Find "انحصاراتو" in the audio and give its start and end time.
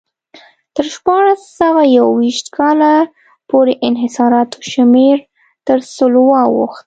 3.87-4.57